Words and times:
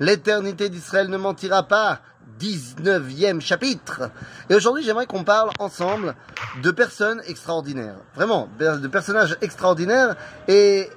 L'éternité 0.00 0.70
d'Israël 0.70 1.10
ne 1.10 1.18
mentira 1.18 1.64
pas. 1.64 2.00
19e 2.40 3.42
chapitre. 3.42 4.10
Et 4.48 4.54
aujourd'hui, 4.54 4.82
j'aimerais 4.82 5.04
qu'on 5.04 5.24
parle 5.24 5.50
ensemble 5.58 6.14
de 6.62 6.70
personnes 6.70 7.20
extraordinaires. 7.26 7.98
Vraiment, 8.14 8.48
de 8.58 8.88
personnages 8.88 9.36
extraordinaires 9.42 10.16
et 10.48 10.88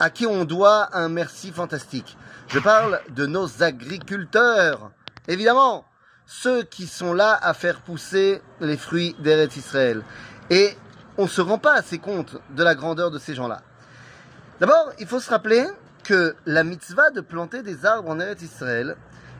à 0.00 0.08
qui 0.08 0.24
on 0.24 0.46
doit 0.46 0.88
un 0.96 1.10
merci 1.10 1.52
fantastique. 1.52 2.16
Je 2.48 2.58
parle 2.58 2.98
de 3.10 3.26
nos 3.26 3.62
agriculteurs. 3.62 4.90
Évidemment, 5.28 5.84
ceux 6.24 6.62
qui 6.62 6.86
sont 6.86 7.12
là 7.12 7.38
à 7.42 7.52
faire 7.52 7.82
pousser 7.82 8.40
les 8.60 8.78
fruits 8.78 9.14
d'Eretz 9.18 9.54
Israël. 9.58 10.02
Et 10.48 10.78
on 11.18 11.24
ne 11.24 11.28
se 11.28 11.42
rend 11.42 11.58
pas 11.58 11.74
assez 11.74 11.98
compte 11.98 12.38
de 12.56 12.62
la 12.62 12.74
grandeur 12.74 13.10
de 13.10 13.18
ces 13.18 13.34
gens-là. 13.34 13.60
D'abord, 14.60 14.92
il 14.98 15.06
faut 15.06 15.20
se 15.20 15.28
rappeler 15.28 15.66
que 16.04 16.36
la 16.46 16.62
mitzvah 16.62 17.10
de 17.10 17.20
planter 17.20 17.62
des 17.62 17.84
arbres 17.84 18.10
en 18.10 18.20
Eretz 18.20 18.42
Israël, 18.42 18.96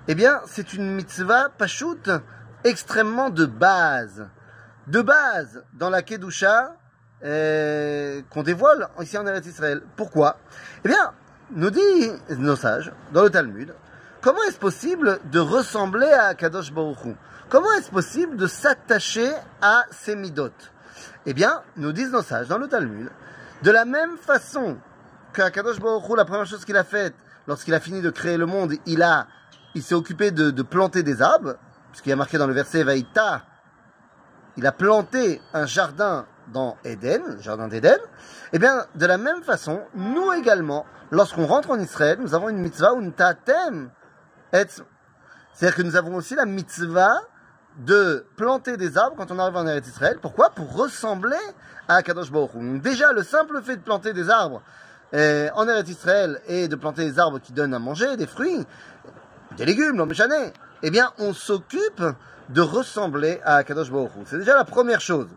eh 0.09 0.15
bien, 0.15 0.41
c'est 0.47 0.73
une 0.73 0.95
mitzvah 0.95 1.51
pachout 1.51 2.11
extrêmement 2.65 3.31
de 3.31 3.47
base. 3.47 4.27
De 4.87 5.01
base 5.01 5.63
dans 5.75 5.91
la 5.91 6.03
Kedusha 6.03 6.77
euh, 7.25 8.21
qu'on 8.31 8.43
dévoile 8.43 8.89
ici 9.01 9.17
en 9.17 9.27
Eretz 9.27 9.47
Israël. 9.47 9.83
Pourquoi? 9.97 10.39
Eh 10.85 10.89
bien, 10.89 11.13
nous 11.53 11.71
dit 11.71 12.11
nos 12.31 12.57
sages, 12.57 12.93
dans 13.13 13.23
le 13.23 13.31
Talmud, 13.31 13.73
comment 14.21 14.43
est-ce 14.49 14.59
possible 14.59 15.21
de 15.31 15.39
ressembler 15.39 16.09
à 16.09 16.35
Kadosh 16.35 16.73
Baruch 16.73 17.15
Comment 17.49 17.73
est-ce 17.79 17.91
possible 17.91 18.37
de 18.37 18.47
s'attacher 18.47 19.31
à 19.63 19.85
ces 19.91 20.17
midot 20.17 20.51
Eh 21.27 21.35
bien, 21.35 21.63
nous 21.77 21.93
disent 21.93 22.11
nos 22.11 22.23
sages 22.23 22.49
dans 22.49 22.59
le 22.59 22.67
Talmud, 22.67 23.11
de 23.63 23.71
la 23.71 23.85
même 23.85 24.17
façon 24.17 24.79
qu'Akadosh 25.35 25.81
Baruch 25.81 26.09
Hu, 26.09 26.17
la 26.17 26.25
première 26.25 26.47
chose 26.47 26.65
qu'il 26.65 26.77
a 26.77 26.85
faite, 26.85 27.15
lorsqu'il 27.47 27.75
a 27.75 27.81
fini 27.81 28.01
de 28.01 28.11
créer 28.11 28.37
le 28.39 28.47
monde, 28.47 28.75
il 28.87 29.03
a, 29.03 29.27
il 29.75 29.83
s'est 29.83 29.95
occupé 29.95 30.31
de, 30.31 30.63
planter 30.63 31.03
des 31.03 31.21
arbres, 31.21 31.57
puisqu'il 31.91 32.13
a 32.13 32.17
marqué 32.17 32.39
dans 32.39 32.47
le 32.47 32.55
verset 32.55 32.83
Vaïta, 32.83 33.43
il 34.57 34.67
a 34.67 34.73
planté 34.73 35.43
un 35.53 35.67
jardin 35.67 36.27
dans 36.53 36.77
Éden, 36.85 37.41
jardin 37.41 37.69
d'Éden. 37.69 37.99
Eh 38.53 38.59
bien, 38.59 38.87
de 38.95 39.07
la 39.07 39.19
même 39.19 39.43
façon, 39.43 39.81
nous 39.95 40.33
également, 40.33 40.87
lorsqu'on 41.11 41.47
rentre 41.47 41.71
en 41.71 41.79
Israël, 41.79 42.19
nous 42.21 42.35
avons 42.35 42.49
une 42.49 42.59
mitzvah, 42.59 42.93
une 42.95 43.13
tatem, 43.13 43.91
c'est-à-dire 44.53 45.77
que 45.77 45.83
nous 45.83 45.97
avons 45.97 46.15
aussi 46.15 46.37
la 46.37 46.47
mitzvah 46.47 47.19
de 47.79 48.25
planter 48.37 48.77
des 48.77 48.97
arbres 48.97 49.17
quand 49.17 49.33
on 49.33 49.39
arrive 49.41 49.57
en 49.57 49.67
Eretz 49.67 49.89
Israël. 49.89 50.19
Pourquoi? 50.23 50.51
Pour 50.51 50.77
ressembler 50.77 51.37
à 51.89 52.03
Kadosh 52.05 52.31
Baruch 52.31 52.55
Hu. 52.55 52.79
déjà, 52.79 53.13
le 53.13 53.25
simple 53.25 53.61
fait 53.63 53.77
de 53.77 53.83
planter 53.83 54.13
des 54.13 54.31
arbres 54.31 54.63
euh, 55.13 55.49
en 55.55 55.69
Eretz 55.69 55.89
Israël 55.89 56.41
et 56.49 56.69
de 56.69 56.77
planter 56.77 57.05
des 57.05 57.19
arbres 57.19 57.39
qui 57.39 57.53
donnent 57.53 57.75
à 57.75 57.79
manger, 57.79 58.17
des 58.17 58.27
fruits, 58.27 58.65
des 59.57 59.65
légumes, 59.65 59.97
l'homme 59.97 60.13
eh 60.83 60.91
bien, 60.91 61.13
on 61.19 61.33
s'occupe 61.33 62.03
de 62.51 62.61
ressembler 62.61 63.41
à 63.45 63.65
Kadosh 63.65 63.91
Baruch 63.91 64.11
C'est 64.27 64.39
déjà 64.39 64.55
la 64.55 64.65
première 64.65 65.01
chose. 65.01 65.29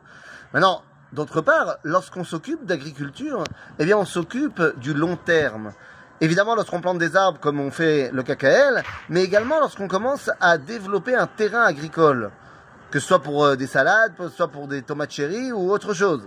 Maintenant, 0.54 0.82
d'autre 1.14 1.42
part, 1.42 1.78
lorsqu'on 1.84 2.24
s'occupe 2.24 2.66
d'agriculture, 2.66 3.44
eh 3.80 3.86
bien, 3.86 3.98
on 3.98 4.06
s'occupe 4.06 4.62
du 4.78 4.94
long 4.94 5.16
terme. 5.16 5.72
Évidemment, 6.20 6.56
lorsqu'on 6.56 6.82
plante 6.82 6.98
des 6.98 7.16
arbres 7.16 7.40
comme 7.40 7.60
on 7.60 7.72
fait 7.72 8.10
le 8.12 8.24
cacaël, 8.24 8.84
mais 9.08 9.24
également 9.24 9.60
lorsqu'on 9.60 9.88
commence 9.88 10.32
à 10.42 10.58
développer 10.58 11.16
un 11.16 11.28
terrain 11.28 11.62
agricole, 11.62 12.32
que 12.92 13.00
ce 13.00 13.08
soit 13.08 13.22
pour 13.22 13.46
euh, 13.46 13.56
des 13.56 13.68
salades, 13.68 14.14
soit 14.36 14.48
pour 14.48 14.68
des 14.68 14.82
tomates 14.82 15.12
cherry 15.12 15.52
ou 15.52 15.72
autre 15.72 15.94
chose 15.94 16.24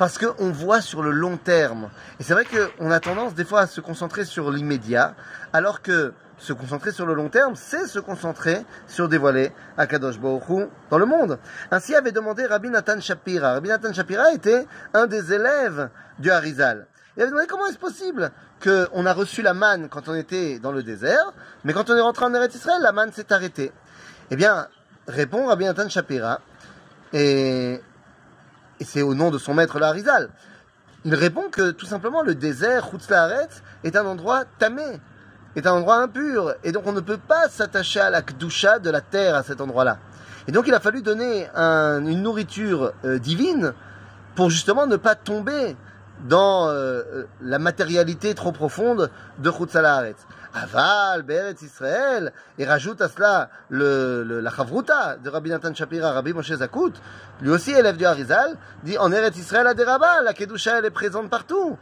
parce 0.00 0.16
qu'on 0.16 0.50
voit 0.50 0.80
sur 0.80 1.02
le 1.02 1.10
long 1.10 1.36
terme. 1.36 1.90
Et 2.18 2.22
c'est 2.22 2.32
vrai 2.32 2.46
qu'on 2.46 2.90
a 2.90 3.00
tendance 3.00 3.34
des 3.34 3.44
fois 3.44 3.60
à 3.60 3.66
se 3.66 3.82
concentrer 3.82 4.24
sur 4.24 4.50
l'immédiat, 4.50 5.14
alors 5.52 5.82
que 5.82 6.14
se 6.38 6.54
concentrer 6.54 6.90
sur 6.90 7.04
le 7.04 7.12
long 7.12 7.28
terme, 7.28 7.54
c'est 7.54 7.86
se 7.86 7.98
concentrer 7.98 8.64
sur 8.86 9.10
dévoiler 9.10 9.52
Akadosh 9.76 10.18
Baruch 10.18 10.70
dans 10.88 10.96
le 10.96 11.04
monde. 11.04 11.38
Ainsi 11.70 11.94
avait 11.94 12.12
demandé 12.12 12.46
Rabbi 12.46 12.70
Nathan 12.70 12.98
Shapira. 12.98 13.52
Rabbi 13.52 13.68
Nathan 13.68 13.92
Shapira 13.92 14.32
était 14.32 14.66
un 14.94 15.06
des 15.06 15.34
élèves 15.34 15.90
du 16.18 16.30
Harizal. 16.30 16.86
Il 17.18 17.22
avait 17.22 17.32
demandé 17.32 17.46
comment 17.46 17.66
est-ce 17.66 17.76
possible 17.76 18.30
qu'on 18.64 19.04
a 19.04 19.12
reçu 19.12 19.42
la 19.42 19.52
manne 19.52 19.90
quand 19.90 20.08
on 20.08 20.14
était 20.14 20.60
dans 20.60 20.72
le 20.72 20.82
désert, 20.82 21.34
mais 21.64 21.74
quand 21.74 21.90
on 21.90 21.94
est 21.94 22.00
rentré 22.00 22.24
en 22.24 22.32
Eretz 22.32 22.54
Israël, 22.54 22.80
la 22.80 22.92
manne 22.92 23.12
s'est 23.12 23.34
arrêtée. 23.34 23.70
Eh 24.30 24.36
bien, 24.36 24.66
répond 25.08 25.48
Rabbi 25.48 25.66
Nathan 25.66 25.90
Shapira, 25.90 26.40
et 27.12 27.82
et 28.80 28.84
c'est 28.84 29.02
au 29.02 29.14
nom 29.14 29.30
de 29.30 29.38
son 29.38 29.54
maître 29.54 29.78
l'Arizal. 29.78 30.30
Il 31.04 31.14
répond 31.14 31.48
que 31.50 31.70
tout 31.70 31.86
simplement 31.86 32.22
le 32.22 32.34
désert, 32.34 32.88
Hutzlaharetz, 32.92 33.62
est 33.84 33.96
un 33.96 34.04
endroit 34.04 34.44
tamé, 34.58 35.00
est 35.56 35.66
un 35.66 35.72
endroit 35.72 35.96
impur, 35.96 36.54
et 36.64 36.72
donc 36.72 36.86
on 36.86 36.92
ne 36.92 37.00
peut 37.00 37.18
pas 37.18 37.48
s'attacher 37.48 38.00
à 38.00 38.10
la 38.10 38.22
kdusha 38.22 38.78
de 38.78 38.90
la 38.90 39.00
terre 39.00 39.34
à 39.34 39.42
cet 39.42 39.60
endroit-là. 39.60 39.98
Et 40.48 40.52
donc 40.52 40.66
il 40.66 40.74
a 40.74 40.80
fallu 40.80 41.02
donner 41.02 41.48
une 41.54 42.22
nourriture 42.22 42.92
euh, 43.04 43.18
divine 43.18 43.72
pour 44.34 44.50
justement 44.50 44.86
ne 44.86 44.96
pas 44.96 45.14
tomber 45.14 45.76
dans 46.28 46.68
euh, 46.68 46.72
euh, 46.72 47.24
la 47.40 47.58
matérialité 47.58 48.34
trop 48.34 48.52
profonde 48.52 49.10
de 49.38 49.50
Chutzalaharetz. 49.50 50.26
Aval, 50.54 51.22
Beret 51.22 51.56
Israël, 51.62 52.32
et 52.58 52.64
rajoute 52.64 53.00
à 53.00 53.08
cela 53.08 53.50
le, 53.68 54.22
la 54.40 54.50
chavruta 54.50 55.16
de 55.16 55.30
Rabbi 55.30 55.50
Nathan 55.50 55.74
Shapira, 55.74 56.12
Rabbi 56.12 56.32
Moshe 56.32 56.52
Zakout, 56.52 56.92
lui 57.40 57.50
aussi 57.50 57.70
élève 57.70 57.96
du 57.96 58.04
Harizal, 58.04 58.56
dit 58.82 58.98
en 58.98 59.12
Eretz 59.12 59.36
Israël 59.38 59.66
à 59.66 59.74
Deraba, 59.74 60.22
la 60.22 60.32
Kedusha 60.32 60.78
elle 60.78 60.84
est 60.84 60.90
présente 60.90 61.30
partout. 61.30 61.78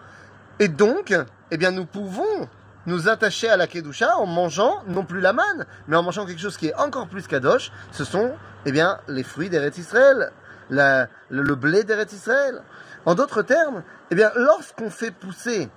Et 0.58 0.68
donc, 0.68 1.14
eh 1.50 1.56
bien 1.56 1.70
nous 1.70 1.86
pouvons 1.86 2.48
nous 2.86 3.08
attacher 3.08 3.48
à 3.48 3.56
la 3.56 3.66
Kedusha 3.66 4.16
en 4.18 4.26
mangeant 4.26 4.82
non 4.86 5.04
plus 5.04 5.20
la 5.20 5.32
manne, 5.32 5.66
mais 5.86 5.96
en 5.96 6.02
mangeant 6.02 6.26
quelque 6.26 6.40
chose 6.40 6.56
qui 6.56 6.68
est 6.68 6.74
encore 6.74 7.08
plus 7.08 7.26
kadosh, 7.26 7.72
ce 7.92 8.04
sont 8.04 8.32
eh 8.66 8.72
bien 8.72 8.98
les 9.08 9.22
fruits 9.22 9.50
d'Eretz 9.50 9.78
Israël, 9.78 10.32
le, 10.70 11.06
le 11.30 11.54
blé 11.54 11.84
d'Eretz 11.84 12.12
Israël. 12.12 12.62
En 13.06 13.14
d'autres 13.14 13.42
termes, 13.42 13.82
eh 14.10 14.14
bien 14.14 14.30
lorsqu'on 14.34 14.90
fait 14.90 15.10
pousser 15.10 15.70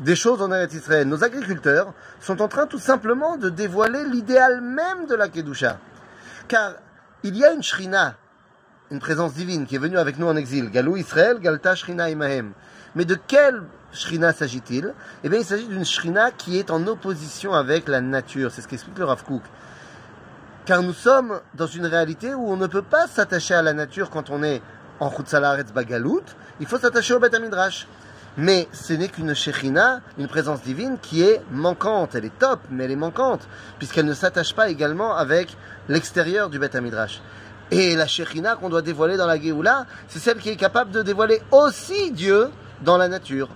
des 0.00 0.16
choses 0.16 0.42
en 0.42 0.52
Eretz 0.52 0.74
Israël. 0.74 1.08
Nos 1.08 1.24
agriculteurs 1.24 1.92
sont 2.20 2.40
en 2.40 2.48
train 2.48 2.66
tout 2.66 2.78
simplement 2.78 3.36
de 3.36 3.48
dévoiler 3.48 4.04
l'idéal 4.04 4.60
même 4.60 5.06
de 5.06 5.14
la 5.14 5.28
Kedusha. 5.28 5.78
Car 6.46 6.74
il 7.22 7.36
y 7.36 7.44
a 7.44 7.52
une 7.52 7.62
Shrina, 7.62 8.16
une 8.90 9.00
présence 9.00 9.34
divine 9.34 9.66
qui 9.66 9.76
est 9.76 9.80
venue 9.80 9.98
avec 9.98 10.18
nous 10.18 10.26
en 10.26 10.36
exil. 10.36 10.70
Galou 10.70 10.96
Israël, 10.96 11.38
Galta 11.40 11.74
Shrina 11.74 12.10
Imahem. 12.10 12.52
Mais 12.94 13.04
de 13.04 13.16
quelle 13.16 13.62
Shrina 13.92 14.32
s'agit-il? 14.32 14.94
Eh 15.24 15.28
bien, 15.28 15.40
il 15.40 15.44
s'agit 15.44 15.66
d'une 15.66 15.84
Shrina 15.84 16.30
qui 16.30 16.58
est 16.58 16.70
en 16.70 16.86
opposition 16.86 17.52
avec 17.54 17.88
la 17.88 18.00
nature. 18.00 18.50
C'est 18.52 18.62
ce 18.62 18.68
qu'explique 18.68 18.98
le 18.98 19.04
Rav 19.04 19.24
Kook. 19.24 19.42
Car 20.64 20.82
nous 20.82 20.92
sommes 20.92 21.40
dans 21.54 21.66
une 21.66 21.86
réalité 21.86 22.34
où 22.34 22.50
on 22.50 22.56
ne 22.56 22.66
peut 22.66 22.82
pas 22.82 23.06
s'attacher 23.06 23.54
à 23.54 23.62
la 23.62 23.72
nature 23.72 24.10
quand 24.10 24.30
on 24.30 24.42
est 24.42 24.62
en 25.00 25.10
Chutzalaretz 25.10 25.72
Bagalout. 25.72 26.24
Il 26.60 26.66
faut 26.66 26.78
s'attacher 26.78 27.14
au 27.14 27.18
Beth 27.18 27.34
mais 28.38 28.68
ce 28.72 28.92
n'est 28.92 29.08
qu'une 29.08 29.34
Shechina, 29.34 30.00
une 30.16 30.28
présence 30.28 30.62
divine 30.62 30.96
qui 31.02 31.22
est 31.22 31.42
manquante. 31.50 32.14
Elle 32.14 32.24
est 32.24 32.38
top, 32.38 32.60
mais 32.70 32.84
elle 32.84 32.92
est 32.92 32.96
manquante, 32.96 33.48
puisqu'elle 33.78 34.06
ne 34.06 34.14
s'attache 34.14 34.54
pas 34.54 34.68
également 34.68 35.16
avec 35.16 35.56
l'extérieur 35.88 36.48
du 36.48 36.60
Beth 36.60 36.76
Midrash. 36.76 37.20
Et 37.72 37.96
la 37.96 38.06
Shechina 38.06 38.54
qu'on 38.54 38.68
doit 38.68 38.80
dévoiler 38.80 39.16
dans 39.16 39.26
la 39.26 39.40
Géoula, 39.40 39.86
c'est 40.06 40.20
celle 40.20 40.38
qui 40.38 40.50
est 40.50 40.56
capable 40.56 40.92
de 40.92 41.02
dévoiler 41.02 41.42
aussi 41.50 42.12
Dieu 42.12 42.48
dans 42.82 42.96
la 42.96 43.08
nature. 43.08 43.48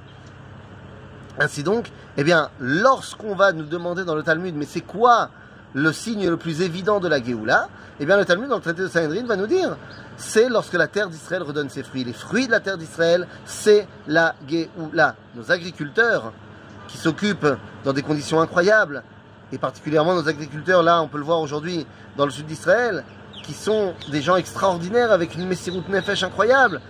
Ainsi 1.38 1.62
donc, 1.62 1.90
eh 2.16 2.24
bien, 2.24 2.50
lorsqu'on 2.58 3.36
va 3.36 3.52
nous 3.52 3.64
demander 3.64 4.04
dans 4.04 4.16
le 4.16 4.24
Talmud, 4.24 4.54
mais 4.56 4.66
c'est 4.66 4.80
quoi 4.80 5.30
le 5.74 5.92
signe 5.92 6.28
le 6.28 6.36
plus 6.36 6.62
évident 6.62 7.00
de 7.00 7.08
la 7.08 7.22
Géoula 7.22 7.68
Eh 8.00 8.06
bien, 8.06 8.16
le 8.16 8.24
Talmud, 8.24 8.48
dans 8.48 8.56
le 8.56 8.62
traité 8.62 8.82
de 8.82 8.88
Sanhedrin, 8.88 9.24
va 9.26 9.36
nous 9.36 9.46
dire 9.46 9.76
c'est 10.16 10.48
lorsque 10.48 10.74
la 10.74 10.86
terre 10.86 11.08
d'Israël 11.08 11.42
redonne 11.42 11.70
ses 11.70 11.82
fruits. 11.82 12.04
Les 12.04 12.12
fruits 12.12 12.46
de 12.46 12.52
la 12.52 12.60
terre 12.60 12.78
d'Israël, 12.78 13.26
c'est 13.44 13.86
la 14.06 14.34
Géoula. 14.46 15.16
Nos 15.34 15.50
agriculteurs, 15.50 16.32
qui 16.88 16.98
s'occupent 16.98 17.56
dans 17.84 17.92
des 17.92 18.02
conditions 18.02 18.40
incroyables, 18.40 19.02
et 19.52 19.58
particulièrement 19.58 20.14
nos 20.14 20.28
agriculteurs, 20.28 20.82
là, 20.82 21.02
on 21.02 21.08
peut 21.08 21.18
le 21.18 21.24
voir 21.24 21.40
aujourd'hui, 21.40 21.86
dans 22.16 22.24
le 22.24 22.30
sud 22.30 22.46
d'Israël, 22.46 23.04
qui 23.42 23.54
sont 23.54 23.94
des 24.10 24.22
gens 24.22 24.36
extraordinaires 24.36 25.12
avec 25.12 25.34
une 25.34 25.46
Messirut 25.46 25.82
Nefesh 25.88 26.22
incroyable, 26.22 26.80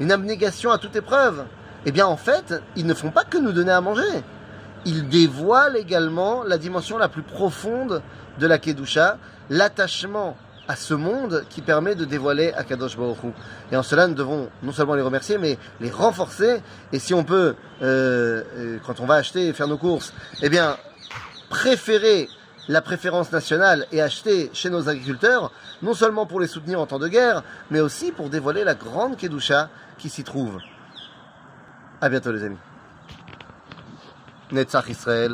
une 0.00 0.10
abnégation 0.10 0.70
à 0.70 0.78
toute 0.78 0.96
épreuve. 0.96 1.44
Eh 1.84 1.92
bien, 1.92 2.06
en 2.06 2.16
fait, 2.16 2.62
ils 2.76 2.86
ne 2.86 2.94
font 2.94 3.10
pas 3.10 3.24
que 3.24 3.38
nous 3.38 3.52
donner 3.52 3.72
à 3.72 3.80
manger. 3.80 4.22
Ils 4.84 5.08
dévoilent 5.08 5.76
également 5.76 6.42
la 6.44 6.58
dimension 6.58 6.98
la 6.98 7.08
plus 7.08 7.22
profonde 7.22 8.02
de 8.38 8.46
la 8.46 8.58
Kedusha, 8.58 9.18
l'attachement 9.50 10.36
à 10.68 10.76
ce 10.76 10.94
monde 10.94 11.44
qui 11.50 11.60
permet 11.60 11.94
de 11.94 12.04
dévoiler 12.04 12.52
Akadosh 12.52 12.96
Baruch. 12.96 13.18
Et 13.70 13.76
en 13.76 13.82
cela, 13.82 14.06
nous 14.06 14.14
devons 14.14 14.48
non 14.62 14.72
seulement 14.72 14.94
les 14.94 15.02
remercier, 15.02 15.38
mais 15.38 15.58
les 15.80 15.90
renforcer. 15.90 16.62
Et 16.92 16.98
si 16.98 17.14
on 17.14 17.24
peut, 17.24 17.54
euh, 17.82 18.42
euh, 18.56 18.78
quand 18.86 19.00
on 19.00 19.06
va 19.06 19.14
acheter 19.14 19.48
et 19.48 19.52
faire 19.52 19.68
nos 19.68 19.78
courses, 19.78 20.12
eh 20.40 20.48
bien, 20.48 20.76
préférer 21.48 22.28
la 22.68 22.80
préférence 22.80 23.32
nationale 23.32 23.86
et 23.90 24.00
acheter 24.00 24.50
chez 24.52 24.70
nos 24.70 24.88
agriculteurs, 24.88 25.50
non 25.82 25.94
seulement 25.94 26.26
pour 26.26 26.40
les 26.40 26.46
soutenir 26.46 26.80
en 26.80 26.86
temps 26.86 27.00
de 27.00 27.08
guerre, 27.08 27.42
mais 27.70 27.80
aussi 27.80 28.12
pour 28.12 28.30
dévoiler 28.30 28.62
la 28.62 28.74
grande 28.74 29.16
Kedusha 29.16 29.68
qui 29.98 30.08
s'y 30.08 30.22
trouve. 30.22 30.58
À 32.00 32.08
bientôt 32.08 32.32
les 32.32 32.44
amis. 32.44 32.58
Netzach 34.52 34.88
Israël. 34.88 35.30